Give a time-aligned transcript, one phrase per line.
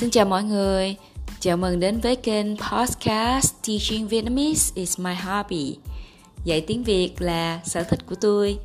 [0.00, 0.96] Xin chào mọi người,
[1.40, 5.78] chào mừng đến với kênh podcast Teaching Vietnamese is my hobby.
[6.44, 8.58] Dạy tiếng Việt là sở thích của tôi.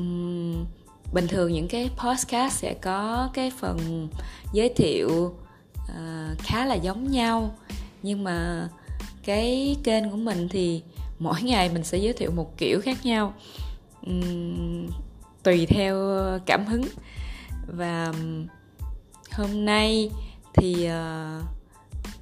[0.00, 0.64] Uhm,
[1.12, 4.08] bình thường những cái podcast sẽ có cái phần
[4.52, 5.34] giới thiệu
[5.76, 7.54] uh, khá là giống nhau,
[8.02, 8.68] nhưng mà
[9.24, 10.82] cái kênh của mình thì
[11.18, 13.34] mỗi ngày mình sẽ giới thiệu một kiểu khác nhau.
[14.10, 14.86] Uhm,
[15.42, 15.96] tùy theo
[16.46, 16.84] cảm hứng
[17.66, 18.12] và
[19.36, 20.10] hôm nay
[20.54, 21.44] thì uh,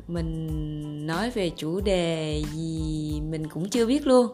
[0.08, 4.26] mình nói về chủ đề gì mình cũng chưa biết luôn.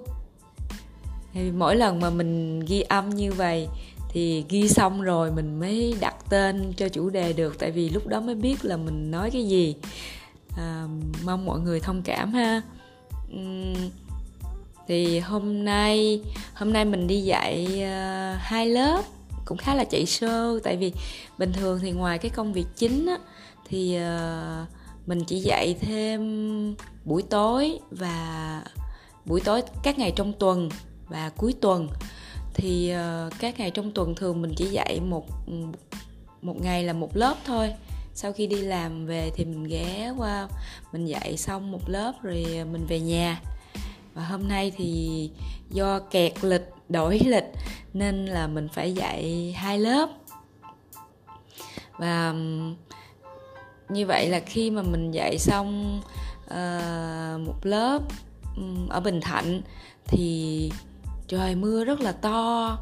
[1.33, 3.69] Thì mỗi lần mà mình ghi âm như vậy
[4.09, 8.07] thì ghi xong rồi mình mới đặt tên cho chủ đề được tại vì lúc
[8.07, 9.75] đó mới biết là mình nói cái gì.
[10.57, 10.87] À,
[11.25, 12.63] mong mọi người thông cảm ha.
[13.35, 13.91] Uhm,
[14.89, 16.23] thì hôm nay
[16.55, 19.03] hôm nay mình đi dạy uh, hai lớp
[19.45, 20.93] cũng khá là chạy sơ tại vì
[21.39, 23.19] bình thường thì ngoài cái công việc chính á,
[23.69, 24.69] thì uh,
[25.07, 26.75] mình chỉ dạy thêm
[27.05, 28.63] buổi tối và
[29.25, 30.69] buổi tối các ngày trong tuần
[31.09, 31.89] và cuối tuần.
[32.55, 35.27] Thì uh, các ngày trong tuần thường mình chỉ dạy một
[36.43, 37.73] một ngày là một lớp thôi.
[38.15, 40.49] Sau khi đi làm về thì mình ghé qua
[40.93, 43.41] mình dạy xong một lớp rồi mình về nhà.
[44.15, 45.31] Và hôm nay thì
[45.71, 47.53] do kẹt lịch đổi lịch
[47.93, 50.09] nên là mình phải dạy hai lớp.
[51.99, 52.35] Và
[53.89, 56.01] như vậy là khi mà mình dạy xong
[56.45, 58.03] uh, một lớp
[58.57, 59.63] um, ở bình thạnh
[60.05, 60.73] thì
[61.29, 62.79] trời mưa rất là to.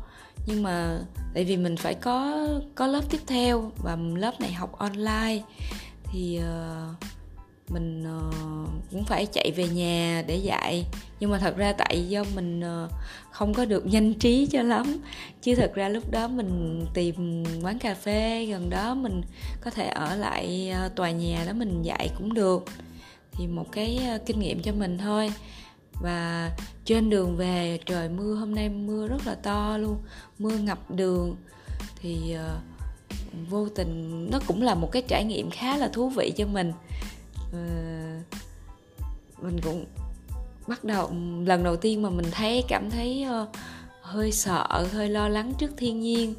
[0.46, 1.00] Nhưng mà
[1.34, 5.42] tại vì mình phải có có lớp tiếp theo và lớp này học online
[6.04, 6.96] thì uh,
[7.68, 8.30] mình ờ,
[8.90, 10.84] cũng phải chạy về nhà để dạy.
[11.20, 12.88] Nhưng mà thật ra tại do mình ờ,
[13.30, 15.00] không có được nhanh trí cho lắm.
[15.42, 19.22] Chứ thật ra lúc đó mình tìm quán cà phê, gần đó mình
[19.60, 22.64] có thể ở lại ờ, tòa nhà đó mình dạy cũng được.
[23.32, 25.32] Thì một cái kinh nghiệm cho mình thôi.
[26.02, 26.50] Và
[26.84, 29.96] trên đường về, trời mưa, hôm nay mưa rất là to luôn.
[30.38, 31.36] Mưa ngập đường.
[32.00, 32.36] Thì
[33.50, 36.72] vô tình nó cũng là một cái trải nghiệm khá là thú vị cho mình
[37.52, 38.20] và
[39.42, 39.84] mình cũng
[40.66, 41.12] bắt đầu
[41.44, 43.48] lần đầu tiên mà mình thấy cảm thấy uh,
[44.02, 46.34] hơi sợ hơi lo lắng trước thiên nhiên.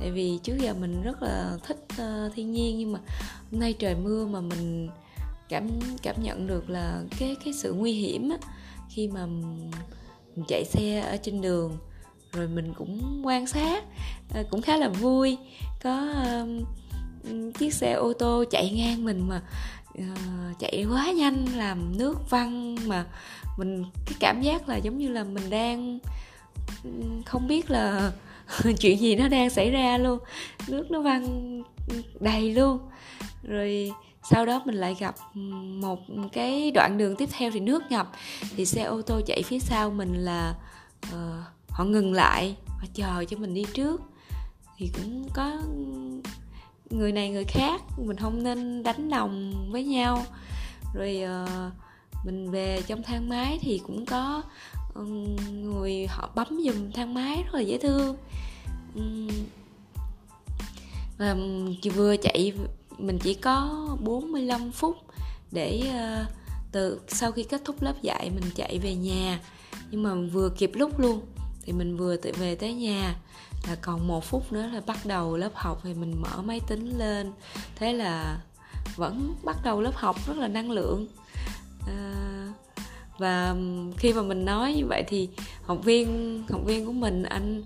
[0.00, 2.98] Tại vì trước giờ mình rất là thích uh, thiên nhiên nhưng mà
[3.50, 4.88] hôm nay trời mưa mà mình
[5.48, 5.68] cảm
[6.02, 8.36] cảm nhận được là cái cái sự nguy hiểm á,
[8.88, 11.78] khi mà mình chạy xe ở trên đường
[12.32, 13.84] rồi mình cũng quan sát
[14.40, 15.38] uh, cũng khá là vui.
[15.82, 16.14] Có
[17.30, 19.42] uh, chiếc xe ô tô chạy ngang mình mà
[19.98, 23.06] uh, chạy quá nhanh làm nước văng mà
[23.58, 25.98] mình cái cảm giác là giống như là mình đang
[27.26, 28.12] không biết là
[28.80, 30.18] chuyện gì nó đang xảy ra luôn.
[30.68, 31.62] Nước nó văng
[32.20, 32.78] đầy luôn.
[33.42, 33.92] Rồi
[34.30, 35.14] sau đó mình lại gặp
[35.80, 35.98] một
[36.32, 38.12] cái đoạn đường tiếp theo thì nước ngập
[38.56, 40.54] thì xe ô tô chạy phía sau mình là
[41.06, 44.00] uh, họ ngừng lại họ chờ cho mình đi trước.
[44.76, 45.60] Thì cũng có
[46.92, 50.24] người này người khác mình không nên đánh đồng với nhau.
[50.94, 51.72] Rồi uh,
[52.24, 54.42] mình về trong thang máy thì cũng có
[54.94, 58.16] um, người họ bấm dùm thang máy rất là dễ thương.
[58.94, 59.28] Um,
[61.18, 61.36] và
[61.94, 62.52] vừa chạy
[62.98, 64.96] mình chỉ có 45 phút
[65.50, 66.32] để uh,
[66.72, 69.40] từ sau khi kết thúc lớp dạy mình chạy về nhà.
[69.90, 71.20] Nhưng mà vừa kịp lúc luôn
[71.62, 73.16] thì mình vừa về tới nhà
[73.68, 76.98] là còn một phút nữa là bắt đầu lớp học thì mình mở máy tính
[76.98, 77.32] lên.
[77.76, 78.38] Thế là
[78.96, 81.06] vẫn bắt đầu lớp học rất là năng lượng.
[81.86, 82.12] À,
[83.18, 83.54] và
[83.96, 85.28] khi mà mình nói như vậy thì
[85.64, 87.62] học viên học viên của mình anh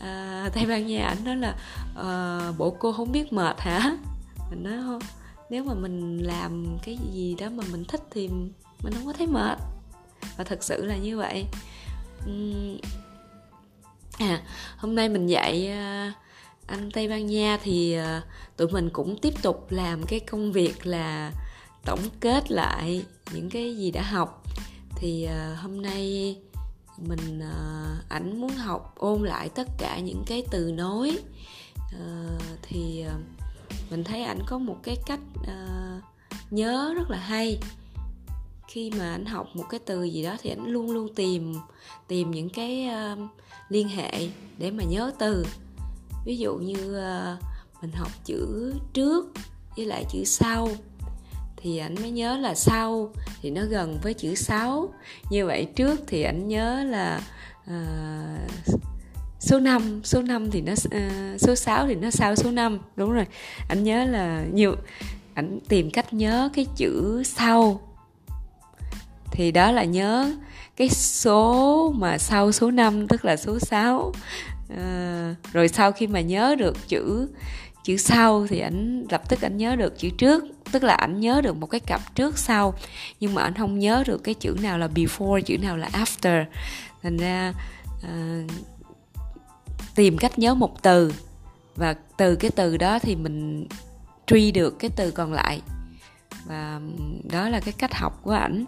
[0.00, 1.56] à, tây ban nha anh nói là
[1.94, 3.96] ờ, à, bộ cô không biết mệt hả?
[4.50, 5.00] Mình nói không
[5.50, 8.28] nếu mà mình làm cái gì đó mà mình thích thì
[8.82, 9.58] mình không có thấy mệt.
[10.36, 11.46] Và thật sự là như vậy.
[12.30, 12.78] Uhm,
[14.22, 14.42] à
[14.76, 16.14] hôm nay mình dạy uh,
[16.66, 18.24] anh tây ban nha thì uh,
[18.56, 21.32] tụi mình cũng tiếp tục làm cái công việc là
[21.84, 24.42] tổng kết lại những cái gì đã học.
[24.96, 26.36] Thì uh, hôm nay
[26.96, 31.18] mình uh, ảnh muốn học ôn lại tất cả những cái từ nối
[31.78, 33.22] uh, thì uh,
[33.90, 36.02] mình thấy ảnh có một cái cách uh,
[36.50, 37.58] nhớ rất là hay
[38.72, 41.54] khi mà anh học một cái từ gì đó thì anh luôn luôn tìm
[42.08, 43.18] tìm những cái uh,
[43.68, 44.28] liên hệ
[44.58, 45.46] để mà nhớ từ.
[46.24, 47.38] Ví dụ như uh,
[47.82, 49.32] mình học chữ trước
[49.76, 50.68] với lại chữ sau
[51.56, 54.94] thì anh mới nhớ là sau thì nó gần với chữ sáu.
[55.30, 57.22] Như vậy trước thì anh nhớ là
[57.70, 58.70] uh,
[59.40, 63.12] số 5 số 5 thì nó uh, số 6 thì nó sau số 5 đúng
[63.12, 63.26] rồi.
[63.68, 64.76] Anh nhớ là nhiều
[65.34, 67.91] ảnh tìm cách nhớ cái chữ sau
[69.32, 70.32] thì đó là nhớ
[70.76, 74.12] cái số mà sau số 5 tức là số 6
[74.68, 77.28] à, ờ, rồi sau khi mà nhớ được chữ
[77.84, 80.44] chữ sau thì ảnh lập tức ảnh nhớ được chữ trước.
[80.72, 82.74] Tức là ảnh nhớ được một cái cặp trước sau
[83.20, 86.44] nhưng mà ảnh không nhớ được cái chữ nào là before chữ nào là after.
[87.02, 87.52] Thành ra
[88.02, 88.42] à,
[89.94, 91.12] tìm cách nhớ một từ.
[91.76, 93.66] Và từ cái từ đó thì mình
[94.26, 95.60] truy được cái từ còn lại
[96.44, 96.80] và
[97.32, 98.64] đó là cái cách học của ảnh.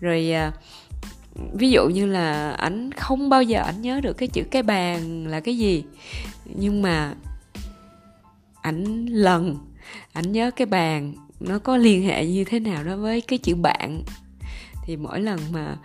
[0.00, 0.52] Rồi à,
[1.52, 5.26] ví dụ như là ảnh không bao giờ ảnh nhớ được cái chữ cái bàn
[5.26, 5.84] là cái gì.
[6.44, 7.14] Nhưng mà
[8.62, 9.58] ảnh lần,
[10.12, 13.54] ảnh nhớ cái bàn nó có liên hệ như thế nào đó với cái chữ
[13.54, 14.02] bạn.
[14.84, 15.76] Thì mỗi lần mà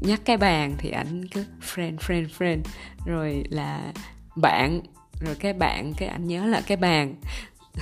[0.00, 1.44] nhắc cái bàn thì ảnh cứ
[1.74, 2.58] friend friend friend.
[3.06, 3.92] Rồi là
[4.36, 4.80] bạn,
[5.20, 7.14] rồi cái bạn cái ảnh nhớ là cái bàn.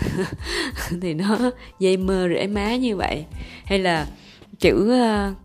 [1.03, 1.39] thì nó
[1.79, 3.25] dây mơ rễ má như vậy.
[3.65, 4.07] Hay là
[4.59, 5.37] chữ uh,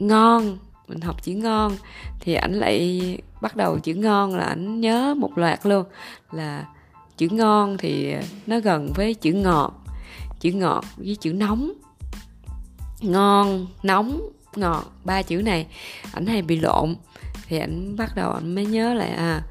[0.00, 0.58] ngon
[0.88, 1.76] mình học chữ ngon
[2.20, 5.84] thì ảnh lại bắt đầu chữ ngon là ảnh nhớ một loạt luôn.
[6.32, 6.66] Là
[7.16, 8.14] chữ ngon thì
[8.46, 9.84] nó gần với chữ ngọt
[10.40, 11.72] chữ ngọt với chữ nóng.
[13.00, 14.20] Ngon nóng
[14.56, 15.66] ngọt ba chữ này
[16.12, 16.96] ảnh hay bị lộn
[17.46, 19.42] thì ảnh bắt đầu ảnh mới nhớ lại à,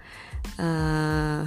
[0.57, 1.45] à,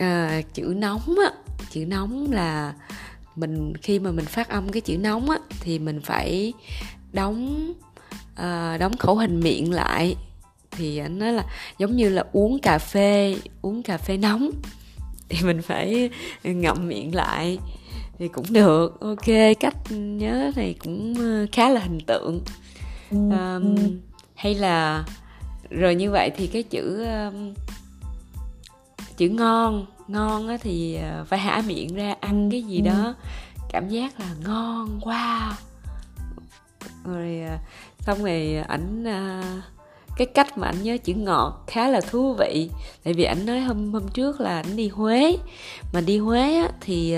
[0.00, 1.32] à chữ nóng á
[1.70, 2.74] chữ nóng là
[3.36, 6.52] mình khi mà mình phát âm cái chữ nóng á thì mình phải
[7.12, 7.72] đóng
[8.34, 10.16] à, đóng khẩu hình miệng lại.
[10.70, 11.44] Thì anh nói là
[11.78, 14.50] giống như là uống cà phê uống cà phê nóng.
[15.28, 16.10] Thì mình phải
[16.44, 17.58] ngậm miệng lại
[18.18, 19.00] thì cũng được.
[19.00, 19.26] Ok
[19.60, 22.40] cách nhớ này cũng ờ, khá là hình tượng.
[23.10, 23.76] Um,
[24.34, 25.04] hay là
[25.70, 27.54] rồi như vậy thì cái chữ um,
[29.20, 33.14] chữ ngon ngon á thì ờ, phải hả miệng ra ăn cái gì đó.
[33.68, 35.50] Cảm giác là ngon wow
[37.04, 37.56] rồi ờ,
[37.98, 39.04] xong rồi ảnh
[40.16, 42.70] cái cách mà anh nhớ chữ ngọt khá là thú vị.
[43.04, 45.36] Tại vì anh nói hôm hôm trước là anh đi huế.
[45.92, 47.16] Mà đi huế á, thì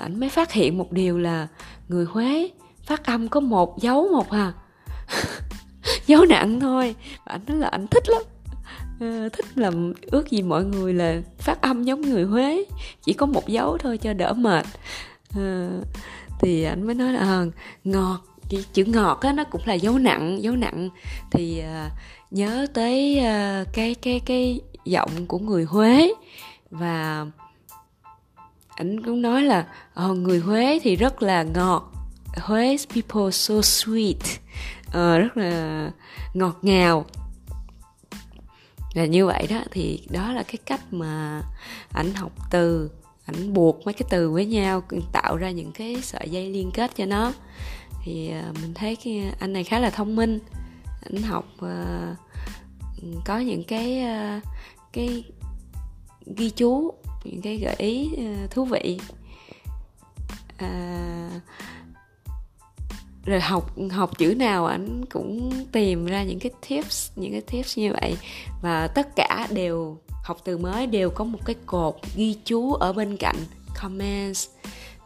[0.00, 1.48] ảnh mới phát hiện một điều là
[1.88, 2.50] người huế
[2.82, 4.52] phát âm có một dấu một à.
[6.06, 6.94] Dấu nặng thôi.
[7.24, 8.22] Và anh nói là anh thích lắm
[8.96, 9.70] uh, thích là
[10.02, 12.64] ước gì mọi người là phát âm giống người huế
[13.02, 14.66] chỉ có một dấu thôi cho đỡ mệt.
[15.38, 15.84] Uh,
[16.40, 17.50] thì anh mới nói là ờ,
[17.84, 18.20] ngọt
[18.50, 20.88] cái chữ ngọt á nó cũng là dấu nặng dấu nặng.
[21.30, 21.92] Thì uh,
[22.30, 26.12] nhớ tới uh, cái cái cái giọng của người Huế
[26.70, 27.26] và
[28.68, 29.66] anh cũng nói là
[30.04, 31.92] uh, người Huế thì rất là ngọt
[32.36, 34.38] Huế people so sweet.
[34.88, 35.90] Uh, rất là
[36.34, 37.06] ngọt ngào
[38.94, 41.42] là như vậy đó thì đó là cái cách mà
[41.92, 42.90] ảnh học từ
[43.26, 44.82] ảnh buộc mấy cái từ với nhau
[45.12, 47.32] tạo ra những cái sợi dây liên kết cho nó.
[48.04, 50.38] Thì à, mình thấy cái anh này khá là thông minh.
[51.04, 52.16] Ảnh học à,
[53.24, 54.40] có những cái à,
[54.92, 55.24] cái
[56.36, 56.92] ghi chú
[57.24, 58.10] những cái gợi ý
[58.50, 59.00] thú vị.
[60.56, 61.40] À,
[63.24, 67.78] rồi học học chữ nào anh cũng tìm ra những cái tips những cái tips
[67.78, 68.16] như vậy.
[68.62, 72.92] Và tất cả đều học từ mới đều có một cái cột ghi chú ở
[72.92, 73.36] bên cạnh
[73.82, 74.48] comments.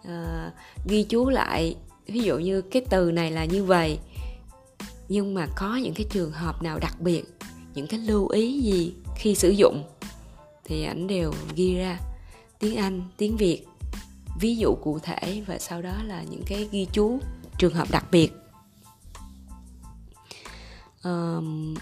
[0.02, 0.52] Uh,
[0.86, 3.98] ghi chú lại ví dụ như cái từ này là như vậy.
[5.08, 7.24] Nhưng mà có những cái trường hợp nào đặc biệt
[7.74, 9.82] những cái lưu ý gì khi sử dụng
[10.64, 11.98] thì ảnh đều ghi ra.
[12.58, 13.66] Tiếng anh tiếng việt
[14.40, 17.18] ví dụ cụ thể và sau đó là những cái ghi chú
[17.58, 18.32] trường hợp đặc biệt.
[21.04, 21.74] Um,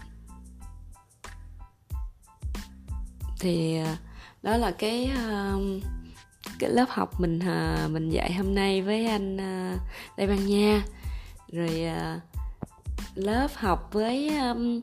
[3.40, 3.96] thì ờ,
[4.42, 5.80] đó là cái um,
[6.58, 9.80] cái lớp học mình uh, mình dạy hôm nay với anh uh,
[10.16, 10.84] Tây Ban Nha.
[11.52, 12.22] Rồi uh,
[13.14, 14.80] lớp học với um,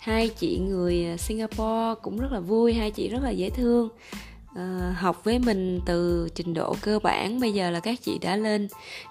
[0.00, 3.88] hai chị người Singapore cũng rất là vui hai chị rất là dễ thương.
[4.54, 8.36] Ờ, học với mình từ trình độ cơ bản bây giờ là các chị đã
[8.36, 8.68] lên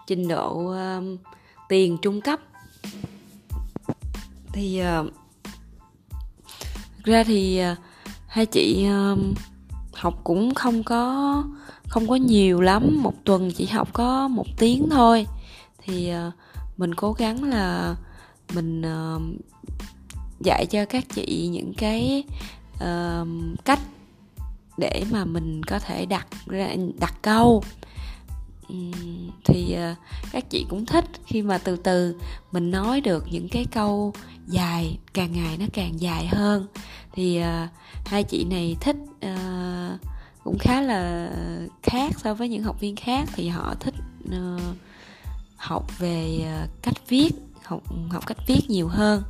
[0.08, 1.18] trình độ um,
[1.70, 2.40] tiền trung cấp.
[4.54, 5.14] Thì uh,
[7.04, 7.78] ra thì uh,
[8.28, 9.20] hai chị uh,
[9.94, 11.44] học cũng không có
[11.88, 15.28] không có nhiều lắm một tuần chỉ học có một tiếng thôi.
[15.84, 16.34] Thì uh,
[16.78, 17.96] mình cố gắng là
[18.56, 19.22] mình uh,
[20.40, 22.24] dạy cho các chị những cái
[22.76, 23.28] uh,
[23.66, 23.80] cách
[24.78, 26.70] để mà mình có thể đặt ra
[27.00, 27.64] đặt câu.
[29.46, 29.96] Thì ờ,
[30.32, 32.16] các chị cũng thích khi mà từ từ
[32.52, 34.14] mình nói được những cái câu
[34.48, 36.68] dài càng ngày nó càng dài hơn.
[37.14, 37.68] Thì ờ,
[38.06, 39.38] hai chị này thích ờ,
[40.44, 41.32] cũng khá là
[41.84, 43.96] khác so với những học viên khác thì họ thích
[45.58, 46.46] học về
[46.82, 47.32] cách viết
[47.64, 49.24] học học cách viết nhiều hơn.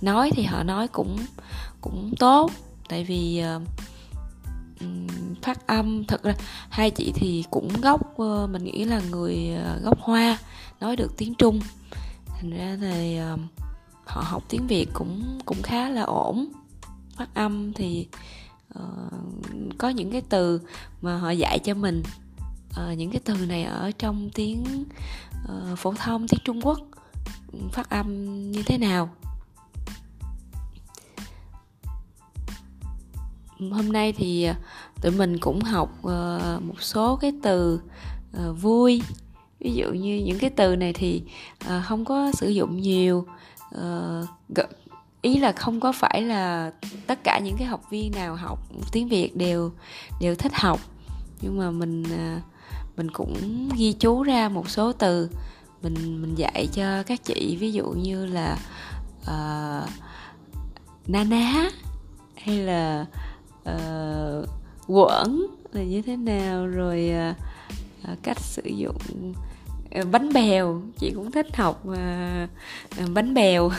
[0.00, 1.18] Nói thì họ nói cũng
[1.80, 2.50] cũng tốt
[2.88, 3.62] tại vì uh,
[5.42, 6.04] phát âm.
[6.04, 6.34] Thật ra
[6.68, 10.38] hai chị thì cũng gốc ờ, mình nghĩ là người ờ, gốc hoa
[10.80, 11.60] nói được tiếng trung.
[12.26, 13.38] Thành ra thì ờ,
[14.04, 16.46] họ học tiếng việt cũng cũng khá là ổn.
[17.16, 18.06] Phát âm thì
[18.78, 19.12] uh,
[19.78, 20.60] có những cái từ
[21.02, 22.02] mà họ dạy cho mình.
[22.70, 24.84] Uh, những cái từ này ở trong tiếng
[25.44, 26.78] uh, phổ thông tiếng trung quốc.
[27.72, 29.10] Phát âm như thế nào?
[33.58, 34.54] Hôm nay thì ờ,
[35.02, 37.80] tụi mình cũng học ờ, một số cái từ
[38.32, 39.02] ờ, vui.
[39.60, 41.22] Ví dụ như những cái từ này thì
[41.84, 43.26] không có sử dụng nhiều
[45.22, 46.72] ý là không có phải là
[47.06, 48.58] tất cả những cái học viên nào học
[48.92, 49.72] tiếng việt đều
[50.20, 50.80] đều thích học.
[51.40, 52.04] Nhưng mà mình
[52.96, 55.30] mình cũng ghi chú ra một số từ
[55.82, 57.56] mình mình dạy cho các chị.
[57.60, 58.58] Ví dụ như là
[59.20, 59.90] uh,
[61.06, 61.70] na ná
[62.36, 63.06] hay là
[63.70, 64.48] uh,
[64.86, 68.98] quẩn là như thế nào rồi uh, cách sử dụng
[70.00, 70.82] uh, bánh bèo.
[70.98, 71.94] Chị cũng thích học uh,
[73.04, 73.64] uh, bánh bèo.
[73.64, 73.72] Uh,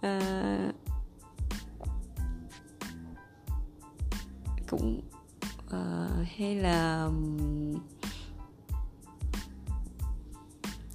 [4.70, 5.00] cũng
[5.66, 7.08] uh, hay là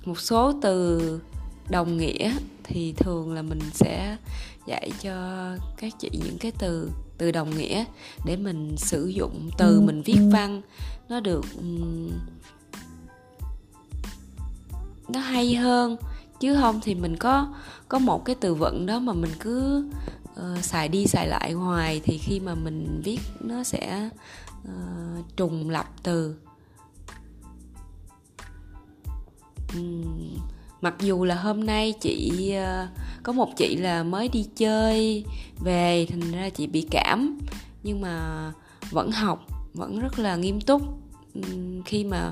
[0.06, 1.22] một số từ
[1.70, 4.18] đồng nghĩa thì thường là mình sẽ
[4.68, 7.86] dạy cho các chị những cái từ từ đồng nghĩa
[8.26, 9.82] để mình sử dụng từ ừ.
[9.82, 10.62] mình viết văn.
[11.10, 11.46] Nó được
[15.08, 15.98] nó hay hơn.
[16.40, 17.54] Chứ không thì mình có
[17.88, 19.86] có một cái từ vựng đó mà mình cứ
[20.32, 24.10] uh, xài đi xài lại hoài thì khi mà mình viết nó sẽ
[24.64, 26.36] uh, trùng lặp từ.
[29.76, 30.38] Um,
[30.82, 32.90] mặc dù là hôm nay chị uh,
[33.28, 35.26] có một chị là mới đi chơi
[35.60, 37.38] về thành ra chị bị cảm.
[37.84, 38.52] Nhưng mà
[38.90, 40.82] vẫn học vẫn rất là nghiêm túc.
[41.86, 42.32] Khi mà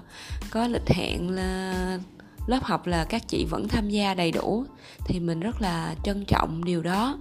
[0.51, 1.99] có lịch hẹn là
[2.47, 4.65] lớp học là các chị vẫn tham gia đầy đủ
[5.05, 7.17] thì mình rất là trân trọng điều đó.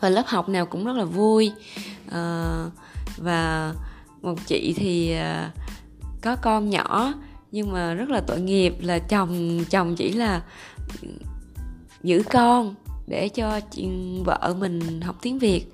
[0.00, 1.52] Và lớp học nào cũng rất là vui.
[2.10, 2.64] À,
[3.16, 3.74] và
[4.22, 5.50] một chị thì ờ,
[6.22, 7.12] có con nhỏ
[7.56, 10.42] nhưng mà rất là tội nghiệp là chồng chồng chỉ là
[12.02, 12.74] giữ con
[13.06, 13.88] để cho chị,
[14.24, 15.72] vợ mình học tiếng việt.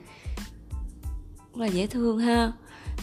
[1.55, 2.53] Rất là dễ thương ha.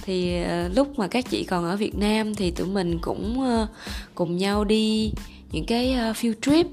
[0.02, 3.68] Thì ờ, lúc mà các chị còn ở Việt Nam thì tụi mình cũng ờ,
[4.16, 5.12] cùng nhau đi
[5.52, 6.68] những cái ờ, field trip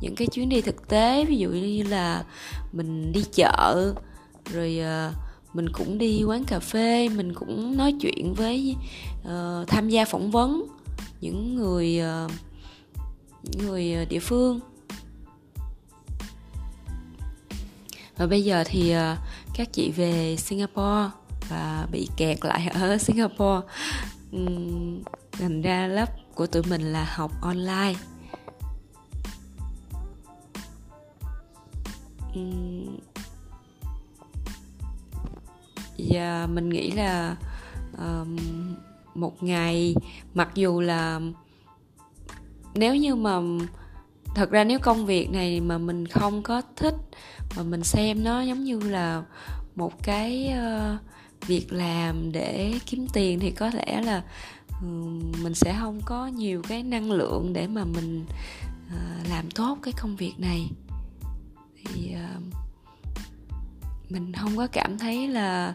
[0.00, 1.24] những cái chuyến đi thực tế.
[1.24, 2.24] Ví dụ như là
[2.72, 3.94] mình đi chợ
[4.52, 4.80] rồi
[5.54, 8.76] mình cũng đi quán cà phê mình cũng nói chuyện với
[9.22, 10.75] uh, tham gia phỏng vấn
[11.20, 12.28] những người ờ,
[13.42, 14.60] những người ờ, địa phương.
[18.16, 19.16] Và bây giờ thì ờ,
[19.54, 21.10] các chị về Singapore
[21.48, 23.66] và bị kẹt lại ở Singapore.
[25.32, 27.94] Thành ra lớp của tụi mình là học online.
[35.96, 37.36] Và dạ, mình nghĩ là
[37.98, 38.36] um,
[39.16, 39.94] một ngày.
[40.34, 41.20] Mặc dù là
[42.74, 43.40] nếu như mà
[44.34, 46.94] thật ra nếu công việc này mà mình không có thích
[47.56, 49.22] mà mình xem nó giống như là
[49.76, 51.00] một cái uh,
[51.46, 54.22] việc làm để kiếm tiền thì có lẽ là
[54.82, 54.86] ừ,
[55.42, 58.24] mình sẽ không có nhiều cái năng lượng để mà mình
[58.86, 60.70] uh, làm tốt cái công việc này.
[61.84, 62.42] Thì uh,
[64.08, 65.74] mình không có cảm thấy là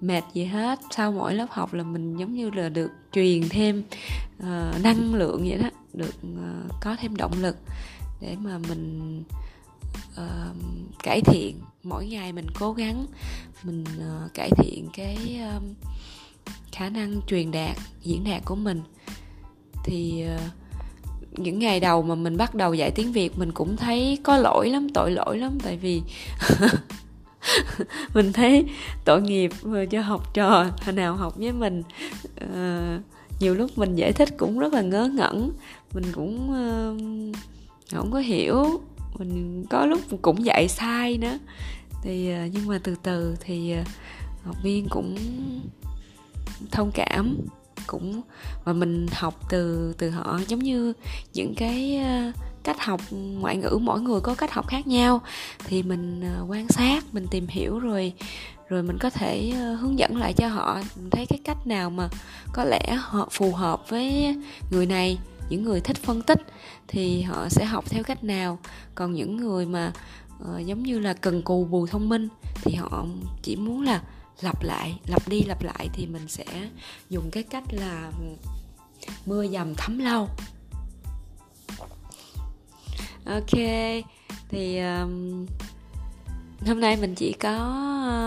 [0.00, 0.80] mệt gì hết.
[0.90, 3.82] Sau mỗi lớp học là mình giống như là được truyền thêm
[4.38, 7.56] uh, năng lượng vậy đó được uh, có thêm động lực
[8.20, 9.22] để mà mình
[10.12, 10.56] uh,
[11.02, 11.60] cải thiện.
[11.82, 13.06] Mỗi ngày mình cố gắng
[13.62, 15.62] mình uh, cải thiện cái uh,
[16.72, 18.82] khả năng truyền đạt diễn đạt của mình.
[19.84, 20.40] Thì uh,
[21.38, 24.68] những ngày đầu mà mình bắt đầu dạy tiếng việt mình cũng thấy có lỗi
[24.70, 26.02] lắm tội lỗi lắm tại vì
[28.14, 28.64] mình thấy
[29.04, 29.50] tội nghiệp
[29.90, 31.82] cho học trò nào học với mình
[32.44, 33.02] uh,
[33.40, 35.52] nhiều lúc mình giải thích cũng rất là ngớ ngẩn.
[35.92, 37.36] Mình cũng uh,
[37.92, 38.80] không có hiểu.
[39.18, 41.38] Mình có lúc cũng dạy sai nữa.
[42.02, 43.86] Thì uh, nhưng mà từ từ thì uh,
[44.44, 45.16] học viên cũng
[46.70, 47.36] thông cảm
[47.86, 48.20] cũng
[48.64, 50.40] và mình học từ từ họ.
[50.48, 50.92] Giống như
[51.32, 55.20] những cái uh, cách học ngoại ngữ mỗi người có cách học khác nhau.
[55.64, 58.12] Thì mình ờ, quan sát mình tìm hiểu rồi
[58.68, 60.80] rồi mình có thể ờ, hướng dẫn lại cho họ.
[61.10, 62.08] Thấy cái cách nào mà
[62.52, 64.36] có lẽ họ phù hợp với
[64.70, 65.18] người này
[65.50, 66.40] những người thích phân tích
[66.88, 68.58] thì họ sẽ học theo cách nào.
[68.94, 69.92] Còn những người mà
[70.42, 72.28] uh, giống như là cần cù bù thông minh
[72.62, 73.06] thì họ
[73.42, 74.02] chỉ muốn là
[74.40, 76.44] lặp lại lặp đi lặp lại thì mình sẽ
[77.10, 78.12] dùng cái cách là
[79.26, 80.28] mưa dầm thấm lâu
[83.24, 83.60] ok
[84.48, 85.46] thì um,
[86.66, 87.56] hôm nay mình chỉ có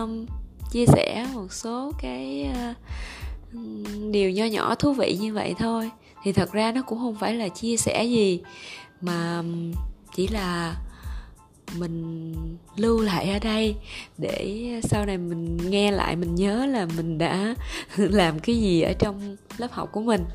[0.02, 0.26] um,
[0.72, 2.78] chia sẻ một số cái uh,
[3.54, 5.92] um, điều nho nhỏ thú vị như vậy thôi.
[6.24, 8.42] Thì thật ra nó cũng không phải là chia sẻ gì
[9.02, 9.72] mà um,
[10.16, 10.76] chỉ là
[11.78, 12.34] mình
[12.76, 13.76] lưu lại ở đây
[14.18, 17.56] để sau này mình nghe lại mình nhớ là mình đã
[17.96, 20.26] làm cái gì ở trong lớp học của mình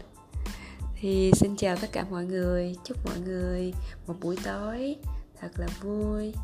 [1.00, 2.76] thì xin chào tất cả mọi người.
[2.84, 3.72] Chúc mọi người
[4.06, 4.96] một buổi tối
[5.40, 6.34] thật là vui,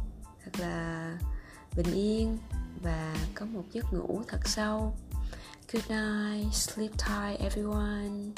[0.45, 1.19] thật là
[1.77, 2.39] bình yên
[2.83, 4.95] và có một giấc ngủ thật sâu.
[5.73, 6.55] Good night.
[6.55, 8.33] Sleep tight, everyone.